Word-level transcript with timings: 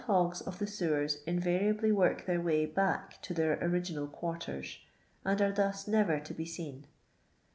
hogs 0.07 0.41
of 0.41 0.57
the. 0.57 0.65
sewers 0.65 1.19
mvariably 1.27 1.93
work 1.93 2.25
their 2.25 2.41
way 2.41 2.65
bock 2.65 3.21
to 3.21 3.35
their 3.35 3.63
original 3.63 4.07
quarters, 4.07 4.79
and 5.23 5.39
are 5.39 5.51
thus 5.51 5.87
never 5.87 6.19
to 6.19 6.33
be 6.33 6.43
seen. 6.43 6.83